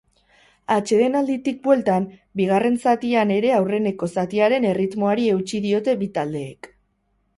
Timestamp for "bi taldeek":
6.01-6.73